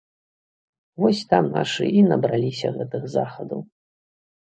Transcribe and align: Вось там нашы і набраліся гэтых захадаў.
Вось 1.03 1.21
там 1.35 1.51
нашы 1.57 1.85
і 2.01 2.03
набраліся 2.09 2.75
гэтых 2.81 3.09
захадаў. 3.21 3.67